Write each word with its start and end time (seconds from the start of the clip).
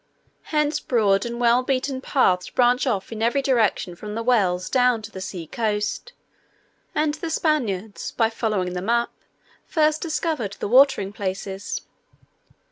Hence 0.49 0.79
broad 0.79 1.27
and 1.27 1.39
well 1.39 1.61
beaten 1.61 2.01
paths 2.01 2.49
branch 2.49 2.87
off 2.87 3.11
in 3.11 3.21
every 3.21 3.43
direction 3.43 3.95
from 3.95 4.15
the 4.15 4.23
wells 4.23 4.67
down 4.67 5.03
to 5.03 5.11
the 5.11 5.21
sea 5.21 5.45
coast; 5.45 6.13
and 6.95 7.13
the 7.13 7.29
Spaniards 7.29 8.11
by 8.11 8.31
following 8.31 8.73
them 8.73 8.89
up, 8.89 9.13
first 9.67 10.01
discovered 10.01 10.53
the 10.53 10.67
watering 10.67 11.13
places. 11.13 11.81